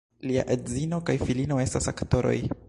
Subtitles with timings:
[0.29, 2.37] Lia edzino kaj filino estas aktoroj.